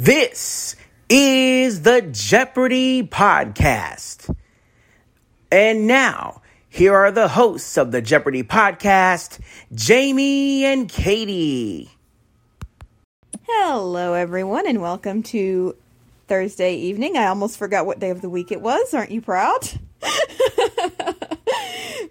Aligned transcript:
This 0.00 0.76
is 1.08 1.82
the 1.82 2.02
Jeopardy 2.02 3.02
Podcast. 3.02 4.32
And 5.50 5.88
now, 5.88 6.40
here 6.68 6.94
are 6.94 7.10
the 7.10 7.26
hosts 7.26 7.76
of 7.76 7.90
the 7.90 8.00
Jeopardy 8.00 8.44
Podcast, 8.44 9.40
Jamie 9.74 10.64
and 10.64 10.88
Katie. 10.88 11.90
Hello, 13.42 14.14
everyone, 14.14 14.68
and 14.68 14.80
welcome 14.80 15.24
to 15.24 15.74
Thursday 16.28 16.76
evening. 16.76 17.16
I 17.16 17.26
almost 17.26 17.58
forgot 17.58 17.84
what 17.84 17.98
day 17.98 18.10
of 18.10 18.20
the 18.20 18.30
week 18.30 18.52
it 18.52 18.60
was. 18.60 18.94
Aren't 18.94 19.10
you 19.10 19.20
proud? 19.20 19.62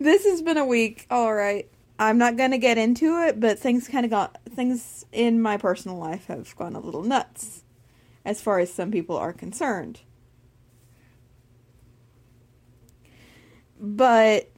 this 0.02 0.26
has 0.26 0.42
been 0.42 0.58
a 0.58 0.66
week. 0.66 1.08
All 1.10 1.34
right. 1.34 1.70
I'm 1.98 2.18
not 2.18 2.36
going 2.36 2.52
to 2.52 2.58
get 2.58 2.78
into 2.78 3.22
it, 3.22 3.40
but 3.40 3.58
things 3.58 3.88
kind 3.88 4.04
of 4.04 4.10
got 4.10 4.38
things 4.50 5.06
in 5.14 5.42
my 5.42 5.56
personal 5.56 5.98
life 5.98 6.26
have 6.26 6.54
gone 6.58 6.76
a 6.76 6.82
little 6.82 7.04
nuts 7.04 7.64
as 8.28 8.42
far 8.42 8.60
as 8.60 8.72
sum 8.72 8.92
people 8.92 9.16
are 9.16 9.32
concerned. 9.32 10.02
But 13.80 14.52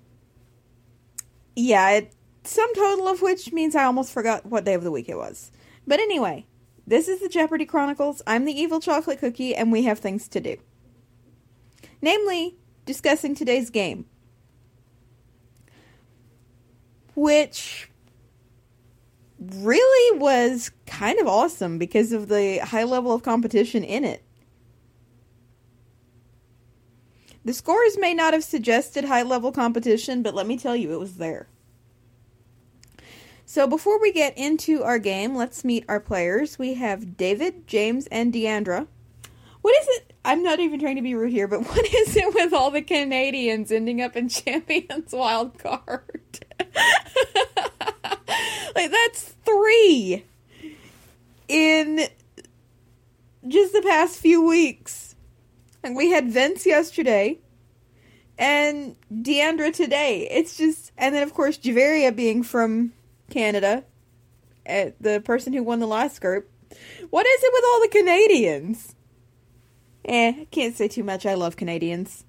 yeah, 1.55 1.89
it, 1.91 2.13
some 2.43 2.73
total 2.73 3.07
of 3.07 3.21
which 3.21 3.53
means 3.53 3.75
I 3.75 3.83
almost 3.83 4.11
forgot 4.11 4.43
what 4.47 4.65
day 4.65 4.73
of 4.73 4.83
the 4.83 4.89
week 4.89 5.07
it 5.07 5.17
was. 5.17 5.51
But 5.85 5.99
anyway, 5.99 6.47
this 6.87 7.07
is 7.07 7.19
the 7.19 7.29
Jeopardy 7.29 7.65
Chronicles. 7.65 8.23
I'm 8.25 8.45
the 8.45 8.59
evil 8.59 8.79
chocolate 8.79 9.19
cookie, 9.19 9.55
and 9.55 9.71
we 9.71 9.83
have 9.83 9.99
things 9.99 10.27
to 10.29 10.39
do. 10.39 10.57
Namely, 12.01 12.57
discussing 12.85 13.35
today's 13.35 13.69
game. 13.69 14.05
Which 17.13 17.91
really 19.39 20.19
was 20.19 20.71
kind 20.85 21.19
of 21.19 21.27
awesome 21.27 21.77
because 21.77 22.11
of 22.11 22.27
the 22.27 22.59
high 22.59 22.83
level 22.83 23.13
of 23.13 23.23
competition 23.23 23.83
in 23.83 24.03
it. 24.03 24.23
The 27.45 27.53
scores 27.53 27.97
may 27.97 28.13
not 28.13 28.33
have 28.33 28.43
suggested 28.43 29.05
high 29.05 29.23
level 29.23 29.51
competition, 29.51 30.21
but 30.21 30.35
let 30.35 30.45
me 30.45 30.57
tell 30.57 30.75
you, 30.75 30.93
it 30.93 30.99
was 30.99 31.15
there. 31.15 31.47
So 33.45 33.65
before 33.65 33.99
we 33.99 34.11
get 34.11 34.37
into 34.37 34.83
our 34.83 34.99
game, 34.99 35.35
let's 35.35 35.65
meet 35.65 35.83
our 35.87 35.99
players. 35.99 36.59
We 36.59 36.75
have 36.75 37.17
David, 37.17 37.65
James, 37.65 38.05
and 38.07 38.31
Deandra. 38.31 38.85
What 39.61 39.75
is 39.81 39.87
it? 39.89 40.13
I'm 40.23 40.43
not 40.43 40.59
even 40.59 40.79
trying 40.79 40.97
to 40.97 41.01
be 41.01 41.15
rude 41.15 41.31
here, 41.31 41.47
but 41.47 41.61
what 41.67 41.93
is 41.93 42.15
it 42.15 42.33
with 42.35 42.53
all 42.53 42.69
the 42.71 42.81
Canadians 42.81 43.71
ending 43.71 44.01
up 44.01 44.15
in 44.15 44.29
Champions 44.29 45.11
Wild 45.13 45.57
Card? 45.57 46.18
Like 48.75 48.91
that's 48.91 49.35
three 49.45 50.25
in 51.47 52.07
just 53.47 53.73
the 53.73 53.81
past 53.81 54.19
few 54.19 54.45
weeks. 54.45 55.15
And 55.83 55.95
we 55.95 56.11
had 56.11 56.29
Vince 56.29 56.65
yesterday 56.65 57.39
and 58.37 58.95
Deandra 59.11 59.73
today. 59.73 60.27
It's 60.29 60.57
just 60.57 60.91
and 60.97 61.15
then 61.15 61.23
of 61.23 61.33
course 61.33 61.57
Juveria 61.57 62.15
being 62.15 62.43
from 62.43 62.93
Canada, 63.29 63.83
uh, 64.67 64.91
the 64.99 65.21
person 65.21 65.53
who 65.53 65.63
won 65.63 65.79
the 65.79 65.87
last 65.87 66.21
group. 66.21 66.49
What 67.09 67.25
is 67.25 67.43
it 67.43 67.53
with 67.53 67.63
all 67.67 67.81
the 67.81 67.87
Canadians? 67.87 68.95
Eh, 70.05 70.45
can't 70.51 70.75
say 70.75 70.87
too 70.87 71.03
much. 71.03 71.25
I 71.25 71.33
love 71.33 71.55
Canadians. 71.55 72.25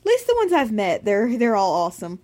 At 0.00 0.06
least 0.06 0.26
the 0.26 0.36
ones 0.36 0.52
I've 0.52 0.72
met. 0.72 1.04
They're 1.04 1.36
they're 1.36 1.56
all 1.56 1.72
awesome. 1.72 2.20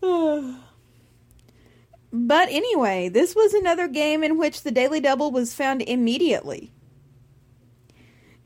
but 2.12 2.48
anyway, 2.48 3.08
this 3.08 3.34
was 3.34 3.54
another 3.54 3.88
game 3.88 4.22
in 4.22 4.38
which 4.38 4.62
the 4.62 4.70
Daily 4.70 5.00
Double 5.00 5.30
was 5.30 5.54
found 5.54 5.82
immediately. 5.82 6.72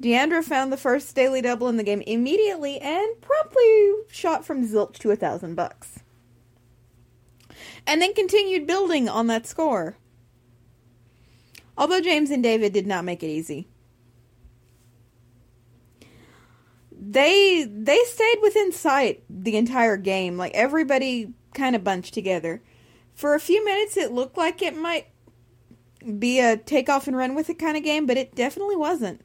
Deandra 0.02 0.42
found 0.42 0.72
the 0.72 0.76
first 0.76 1.14
Daily 1.14 1.40
Double 1.40 1.68
in 1.68 1.76
the 1.76 1.84
game 1.84 2.00
immediately 2.02 2.80
and 2.80 3.20
promptly 3.20 3.92
shot 4.08 4.44
from 4.44 4.66
zilch 4.66 4.98
to 4.98 5.12
a 5.12 5.16
thousand 5.16 5.54
bucks. 5.54 6.00
And 7.86 8.02
then 8.02 8.12
continued 8.14 8.66
building 8.66 9.08
on 9.08 9.28
that 9.28 9.46
score. 9.46 9.96
Although 11.76 12.00
James 12.00 12.30
and 12.30 12.42
David 12.42 12.72
did 12.72 12.86
not 12.86 13.04
make 13.04 13.22
it 13.22 13.28
easy. 13.28 13.68
They 16.90 17.64
they 17.68 17.98
stayed 18.04 18.38
within 18.42 18.72
sight 18.72 19.24
the 19.28 19.56
entire 19.56 19.96
game. 19.96 20.36
Like 20.36 20.54
everybody 20.54 21.32
kind 21.54 21.76
of 21.76 21.84
bunched 21.84 22.14
together. 22.14 22.62
For 23.14 23.34
a 23.34 23.40
few 23.40 23.64
minutes, 23.64 23.96
it 23.96 24.12
looked 24.12 24.36
like 24.36 24.62
it 24.62 24.76
might 24.76 25.08
be 26.18 26.40
a 26.40 26.56
take 26.56 26.88
off 26.88 27.06
and 27.06 27.16
run 27.16 27.34
with 27.34 27.50
it 27.50 27.58
kind 27.58 27.76
of 27.76 27.84
game, 27.84 28.06
but 28.06 28.16
it 28.16 28.34
definitely 28.34 28.76
wasn't. 28.76 29.20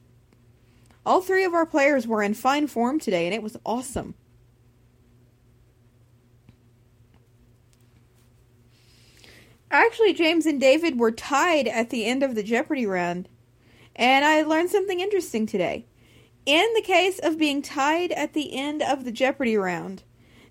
All 1.05 1.21
three 1.21 1.45
of 1.45 1.53
our 1.53 1.65
players 1.65 2.05
were 2.05 2.21
in 2.21 2.33
fine 2.33 2.67
form 2.67 2.99
today, 2.99 3.25
and 3.25 3.33
it 3.33 3.41
was 3.41 3.57
awesome. 3.65 4.15
Actually, 9.69 10.13
James 10.13 10.45
and 10.45 10.61
David 10.61 10.99
were 10.99 11.11
tied 11.11 11.67
at 11.67 11.89
the 11.89 12.05
end 12.05 12.23
of 12.23 12.35
the 12.35 12.43
Jeopardy 12.43 12.85
round, 12.85 13.27
and 13.95 14.23
I 14.23 14.41
learned 14.41 14.69
something 14.69 14.99
interesting 14.99 15.45
today. 15.45 15.85
In 16.45 16.65
the 16.75 16.81
case 16.81 17.19
of 17.19 17.37
being 17.37 17.61
tied 17.61 18.13
at 18.13 18.33
the 18.33 18.53
end 18.53 18.81
of 18.81 19.03
the 19.03 19.11
Jeopardy 19.11 19.57
round, 19.57 20.03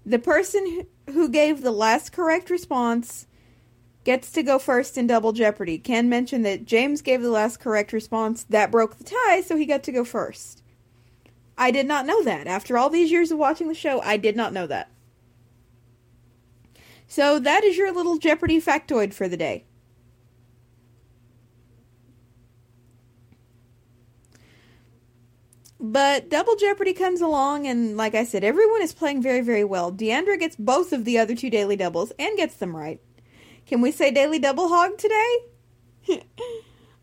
the 0.06 0.18
person 0.20 0.86
who 1.12 1.28
gave 1.28 1.60
the 1.60 1.72
last 1.72 2.12
correct 2.12 2.48
response 2.48 3.26
gets 4.04 4.30
to 4.30 4.42
go 4.44 4.56
first 4.56 4.96
in 4.96 5.08
Double 5.08 5.32
Jeopardy. 5.32 5.78
Ken 5.78 6.08
mentioned 6.08 6.46
that 6.46 6.64
James 6.64 7.02
gave 7.02 7.22
the 7.22 7.30
last 7.30 7.58
correct 7.58 7.92
response. 7.92 8.44
That 8.44 8.70
broke 8.70 8.98
the 8.98 9.04
tie, 9.04 9.40
so 9.40 9.56
he 9.56 9.66
got 9.66 9.82
to 9.82 9.92
go 9.92 10.04
first. 10.04 10.62
I 11.58 11.72
did 11.72 11.86
not 11.86 12.06
know 12.06 12.22
that. 12.22 12.46
After 12.46 12.78
all 12.78 12.88
these 12.88 13.10
years 13.10 13.32
of 13.32 13.38
watching 13.38 13.66
the 13.66 13.74
show, 13.74 14.00
I 14.02 14.16
did 14.16 14.36
not 14.36 14.52
know 14.52 14.68
that. 14.68 14.92
So 17.08 17.40
that 17.40 17.64
is 17.64 17.76
your 17.76 17.92
little 17.92 18.18
Jeopardy 18.18 18.60
factoid 18.60 19.12
for 19.12 19.26
the 19.26 19.36
day. 19.36 19.64
But 25.78 26.30
Double 26.30 26.56
Jeopardy 26.56 26.94
comes 26.94 27.20
along, 27.20 27.66
and 27.66 27.96
like 27.96 28.14
I 28.14 28.24
said, 28.24 28.42
everyone 28.44 28.82
is 28.82 28.94
playing 28.94 29.22
very, 29.22 29.42
very 29.42 29.64
well. 29.64 29.92
Deandra 29.92 30.38
gets 30.38 30.56
both 30.56 30.92
of 30.92 31.04
the 31.04 31.18
other 31.18 31.34
two 31.34 31.50
daily 31.50 31.76
doubles 31.76 32.12
and 32.18 32.36
gets 32.36 32.56
them 32.56 32.74
right. 32.74 33.00
Can 33.66 33.80
we 33.80 33.92
say 33.92 34.10
daily 34.10 34.38
double 34.38 34.68
hog 34.68 34.96
today? 34.96 35.38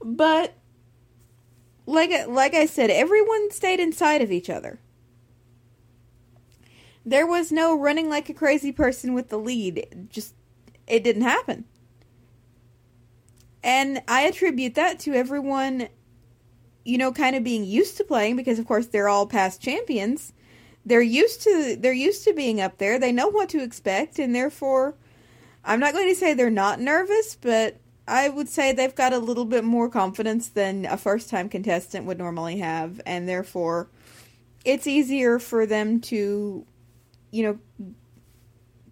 but 0.04 0.56
like 1.86 2.12
like 2.28 2.54
I 2.54 2.66
said, 2.66 2.90
everyone 2.90 3.52
stayed 3.52 3.80
inside 3.80 4.22
of 4.22 4.32
each 4.32 4.50
other. 4.50 4.80
There 7.06 7.28
was 7.28 7.52
no 7.52 7.78
running 7.78 8.10
like 8.10 8.30
a 8.30 8.34
crazy 8.34 8.72
person 8.72 9.14
with 9.14 9.30
the 9.30 9.38
lead. 9.38 9.78
It 9.78 10.10
just 10.10 10.34
it 10.88 11.04
didn't 11.04 11.24
happen. 11.24 11.66
And 13.64 14.02
I 14.08 14.24
attribute 14.24 14.76
that 14.76 15.00
to 15.02 15.14
everyone 15.14 15.90
you 16.86 16.98
know 16.98 17.12
kind 17.12 17.36
of 17.36 17.44
being 17.44 17.64
used 17.64 17.98
to 17.98 18.04
playing 18.04 18.36
because 18.36 18.60
of 18.60 18.68
course 18.68 18.88
they're 18.88 19.10
all 19.10 19.26
past 19.26 19.62
champions. 19.62 20.34
They're 20.86 21.02
used 21.02 21.42
to 21.44 21.78
they're 21.80 21.94
used 21.94 22.24
to 22.26 22.34
being 22.34 22.60
up 22.62 22.78
there. 22.78 23.00
They 23.00 23.12
know 23.12 23.30
what 23.30 23.50
to 23.50 23.64
expect 23.64 24.20
and 24.20 24.36
therefore 24.36 24.96
I'm 25.64 25.80
not 25.80 25.94
going 25.94 26.10
to 26.10 26.16
say 26.16 26.34
they're 26.34 26.50
not 26.50 26.80
nervous, 26.80 27.36
but 27.36 27.78
I 28.08 28.28
would 28.30 28.50
say 28.50 28.74
they've 28.74 28.94
got 28.94 29.14
a 29.14 29.20
little 29.20 29.46
bit 29.46 29.64
more 29.64 29.90
confidence 29.90 30.50
than 30.50 30.86
a 30.86 30.98
first 30.98 31.30
time 31.30 31.48
contestant 31.48 32.06
would 32.06 32.18
normally 32.18 32.58
have, 32.58 33.00
and 33.06 33.30
therefore 33.30 33.88
it's 34.66 34.88
easier 34.88 35.40
for 35.40 35.66
them 35.66 36.02
to, 36.02 36.66
you 37.32 37.44
know, 37.44 37.94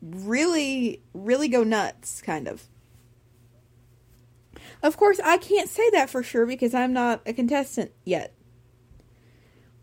really, 0.01 1.01
really 1.13 1.49
go 1.49 1.63
nuts, 1.63 2.21
kind 2.21 2.47
of. 2.47 2.63
Of 4.83 4.97
course, 4.97 5.19
I 5.23 5.37
can't 5.37 5.69
say 5.69 5.89
that 5.91 6.09
for 6.09 6.23
sure 6.23 6.45
because 6.45 6.73
I'm 6.73 6.93
not 6.93 7.21
a 7.25 7.33
contestant 7.33 7.91
yet. 8.03 8.33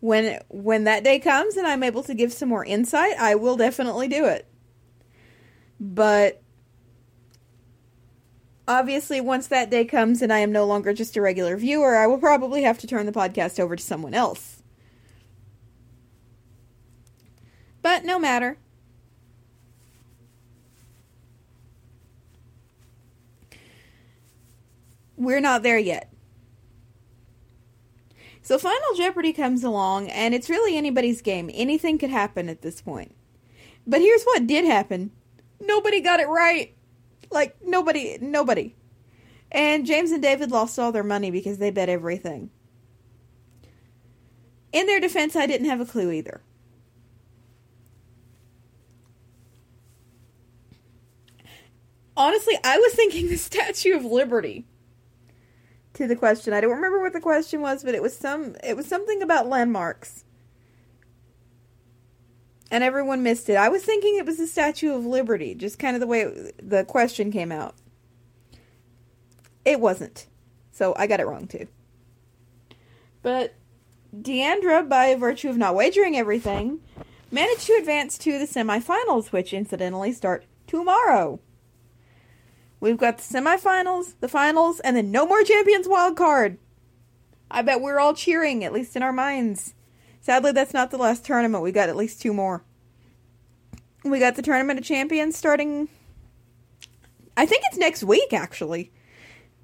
When 0.01 0.39
when 0.49 0.85
that 0.85 1.03
day 1.03 1.19
comes 1.19 1.57
and 1.57 1.67
I'm 1.67 1.83
able 1.83 2.03
to 2.03 2.13
give 2.13 2.33
some 2.33 2.49
more 2.49 2.65
insight, 2.65 3.17
I 3.17 3.35
will 3.35 3.57
definitely 3.57 4.07
do 4.07 4.25
it. 4.25 4.47
But 5.79 6.41
obviously, 8.67 9.21
once 9.21 9.47
that 9.47 9.69
day 9.69 9.85
comes 9.85 10.21
and 10.21 10.31
I 10.31 10.39
am 10.39 10.51
no 10.51 10.65
longer 10.65 10.93
just 10.93 11.15
a 11.17 11.21
regular 11.21 11.55
viewer, 11.57 11.95
I 11.95 12.07
will 12.07 12.17
probably 12.17 12.63
have 12.63 12.77
to 12.79 12.87
turn 12.87 13.05
the 13.05 13.11
podcast 13.11 13.59
over 13.59 13.75
to 13.75 13.83
someone 13.83 14.13
else. 14.13 14.61
But 17.81 18.03
no 18.03 18.19
matter. 18.19 18.57
We're 25.19 25.41
not 25.41 25.63
there 25.63 25.77
yet. 25.77 26.11
So 28.41 28.57
Final 28.57 28.95
Jeopardy 28.95 29.33
comes 29.33 29.65
along, 29.65 30.07
and 30.07 30.33
it's 30.33 30.49
really 30.49 30.77
anybody's 30.77 31.21
game. 31.21 31.51
Anything 31.53 31.97
could 31.97 32.09
happen 32.09 32.47
at 32.47 32.61
this 32.61 32.81
point. 32.81 33.13
But 33.85 33.99
here's 33.99 34.23
what 34.23 34.47
did 34.47 34.63
happen 34.63 35.11
nobody 35.59 35.99
got 35.99 36.21
it 36.21 36.29
right. 36.29 36.73
Like 37.29 37.57
nobody, 37.61 38.17
nobody. 38.21 38.75
And 39.51 39.85
James 39.85 40.11
and 40.11 40.23
David 40.23 40.51
lost 40.51 40.79
all 40.79 40.93
their 40.93 41.03
money 41.03 41.31
because 41.31 41.57
they 41.57 41.69
bet 41.69 41.89
everything. 41.89 42.49
In 44.71 44.85
their 44.85 45.01
defense, 45.01 45.35
I 45.35 45.47
didn't 45.47 45.67
have 45.67 45.81
a 45.81 45.85
clue 45.85 46.11
either. 46.11 46.41
Honestly, 52.15 52.57
I 52.63 52.77
was 52.77 52.93
thinking 52.93 53.27
the 53.27 53.37
Statue 53.37 53.97
of 53.97 54.05
Liberty 54.05 54.65
to 55.99 56.07
the 56.07 56.15
question. 56.15 56.53
I 56.53 56.61
don't 56.61 56.71
remember 56.71 57.01
what 57.01 57.11
the 57.11 57.19
question 57.19 57.59
was, 57.59 57.83
but 57.83 57.93
it 57.93 58.01
was 58.01 58.15
some 58.15 58.55
it 58.63 58.77
was 58.77 58.85
something 58.85 59.21
about 59.21 59.47
landmarks. 59.47 60.23
And 62.71 62.83
everyone 62.83 63.21
missed 63.21 63.49
it. 63.49 63.57
I 63.57 63.67
was 63.67 63.83
thinking 63.83 64.15
it 64.15 64.25
was 64.25 64.37
the 64.37 64.47
Statue 64.47 64.95
of 64.95 65.05
Liberty, 65.05 65.55
just 65.55 65.77
kind 65.77 65.95
of 65.95 65.99
the 65.99 66.07
way 66.07 66.21
it, 66.21 66.69
the 66.69 66.85
question 66.85 67.31
came 67.31 67.51
out. 67.51 67.75
It 69.65 69.81
wasn't. 69.81 70.27
So 70.71 70.95
I 70.97 71.05
got 71.05 71.19
it 71.19 71.27
wrong 71.27 71.47
too. 71.47 71.67
But 73.21 73.55
Deandra, 74.15 74.87
by 74.87 75.13
virtue 75.15 75.49
of 75.49 75.57
not 75.57 75.75
wagering 75.75 76.15
everything, 76.15 76.79
managed 77.29 77.67
to 77.67 77.73
advance 77.73 78.17
to 78.19 78.39
the 78.39 78.45
semifinals, 78.45 79.33
which 79.33 79.51
incidentally 79.51 80.13
start 80.13 80.45
tomorrow. 80.65 81.41
We've 82.79 82.97
got 82.97 83.17
the 83.17 83.23
semifinals, 83.23 84.13
the 84.19 84.29
finals, 84.29 84.79
and 84.79 84.95
then 84.95 85.11
no 85.11 85.25
more 85.25 85.43
champions 85.43 85.87
wild 85.87 86.15
card. 86.15 86.57
I 87.51 87.61
bet 87.61 87.81
we're 87.81 87.99
all 87.99 88.13
cheering, 88.13 88.63
at 88.63 88.73
least 88.73 88.95
in 88.95 89.03
our 89.03 89.11
minds. 89.11 89.73
Sadly, 90.21 90.51
that's 90.51 90.73
not 90.73 90.91
the 90.91 90.97
last 90.97 91.25
tournament. 91.25 91.63
We 91.63 91.71
got 91.71 91.89
at 91.89 91.95
least 91.95 92.21
two 92.21 92.33
more. 92.33 92.63
We 94.03 94.19
got 94.19 94.35
the 94.35 94.41
tournament 94.41 94.79
of 94.79 94.85
champions 94.85 95.35
starting. 95.35 95.89
I 97.35 97.45
think 97.45 97.63
it's 97.67 97.77
next 97.77 98.03
week, 98.03 98.33
actually. 98.33 98.91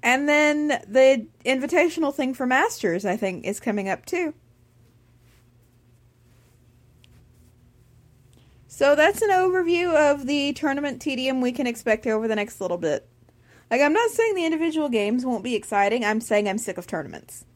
And 0.02 0.28
then 0.28 0.68
the 0.86 1.26
invitational 1.44 2.14
thing 2.14 2.34
for 2.34 2.46
Masters, 2.46 3.04
I 3.04 3.16
think, 3.16 3.44
is 3.44 3.60
coming 3.60 3.88
up 3.88 4.04
too. 4.04 4.34
So 8.76 8.94
that's 8.94 9.22
an 9.22 9.30
overview 9.30 9.94
of 9.96 10.26
the 10.26 10.52
tournament 10.52 11.00
tedium 11.00 11.40
we 11.40 11.50
can 11.50 11.66
expect 11.66 12.06
over 12.06 12.28
the 12.28 12.36
next 12.36 12.60
little 12.60 12.76
bit. 12.76 13.08
Like, 13.70 13.80
I'm 13.80 13.94
not 13.94 14.10
saying 14.10 14.34
the 14.34 14.44
individual 14.44 14.90
games 14.90 15.24
won't 15.24 15.42
be 15.42 15.54
exciting, 15.54 16.04
I'm 16.04 16.20
saying 16.20 16.46
I'm 16.46 16.58
sick 16.58 16.76
of 16.76 16.86
tournaments. 16.86 17.46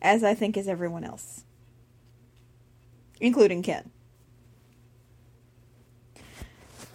As 0.00 0.24
I 0.24 0.32
think 0.32 0.56
is 0.56 0.68
everyone 0.68 1.04
else, 1.04 1.44
including 3.20 3.62
Ken. 3.62 3.90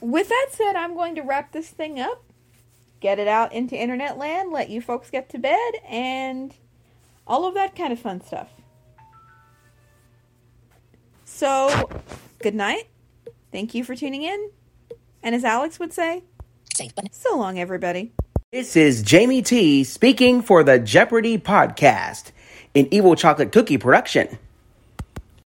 With 0.01 0.29
that 0.29 0.47
said, 0.53 0.75
I'm 0.75 0.95
going 0.95 1.13
to 1.13 1.21
wrap 1.21 1.51
this 1.51 1.69
thing 1.69 1.99
up, 1.99 2.23
get 3.01 3.19
it 3.19 3.27
out 3.27 3.53
into 3.53 3.75
internet 3.75 4.17
land, 4.17 4.51
let 4.51 4.71
you 4.71 4.81
folks 4.81 5.11
get 5.11 5.29
to 5.29 5.37
bed, 5.37 5.73
and 5.87 6.55
all 7.27 7.45
of 7.45 7.53
that 7.53 7.75
kind 7.75 7.93
of 7.93 7.99
fun 7.99 8.19
stuff. 8.19 8.49
So, 11.23 11.87
good 12.39 12.55
night 12.55 12.87
Thank 13.51 13.73
you 13.73 13.83
for 13.83 13.95
tuning 13.95 14.23
in. 14.23 14.49
And 15.23 15.33
as 15.33 15.43
Alex 15.43 15.79
would 15.79 15.93
say, 15.93 16.23
so 17.11 17.37
long, 17.37 17.57
everybody. 17.57 18.11
This 18.51 18.75
is 18.75 19.01
Jamie 19.01 19.41
T 19.41 19.83
speaking 19.83 20.41
for 20.41 20.63
the 20.63 20.79
Jeopardy 20.79 21.37
podcast, 21.37 22.31
an 22.75 22.87
Evil 22.91 23.15
Chocolate 23.15 23.51
Cookie 23.51 23.77
production. 23.77 24.37